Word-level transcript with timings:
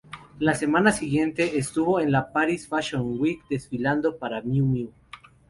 La 0.39 0.55
semana 0.55 0.91
siguiente, 0.91 1.59
estuvo 1.59 1.99
en 1.99 2.11
la 2.11 2.33
Paris 2.33 2.67
Fashion 2.67 3.19
Week 3.19 3.39
desfilando 3.51 4.17
para 4.17 4.41
Miu 4.41 4.65
Miu. 4.65 4.91